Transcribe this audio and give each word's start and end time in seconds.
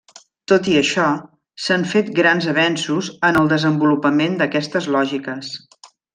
Tot 0.51 0.69
i 0.75 0.77
això, 0.77 1.03
s'han 1.65 1.85
fet 1.91 2.09
grans 2.21 2.47
avenços 2.55 3.11
en 3.29 3.37
el 3.43 3.53
desenvolupament 3.53 4.39
d'aquestes 4.41 4.89
lògiques. 4.97 5.55